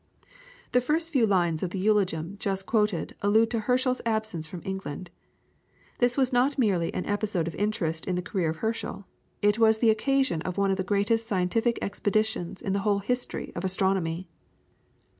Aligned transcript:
The 0.71 0.81
first 0.81 1.13
few 1.13 1.27
lines 1.27 1.61
of 1.61 1.69
the 1.69 1.77
eulogium 1.77 2.35
just 2.39 2.65
quoted 2.65 3.13
allude 3.21 3.51
to 3.51 3.59
Herschel's 3.59 4.01
absence 4.03 4.47
from 4.47 4.63
England. 4.65 5.11
This 5.99 6.17
was 6.17 6.33
not 6.33 6.57
merely 6.57 6.91
an 6.95 7.05
episode 7.05 7.47
of 7.47 7.53
interest 7.53 8.07
in 8.07 8.15
the 8.15 8.23
career 8.23 8.49
of 8.49 8.55
Herschel, 8.65 9.05
it 9.43 9.59
was 9.59 9.77
the 9.77 9.91
occasion 9.91 10.41
of 10.41 10.57
one 10.57 10.71
of 10.71 10.77
the 10.77 10.83
greatest 10.83 11.27
scientific 11.27 11.77
expeditions 11.83 12.63
in 12.63 12.73
the 12.73 12.79
whole 12.79 12.97
history 12.97 13.51
of 13.53 13.63
astronomy. 13.63 14.27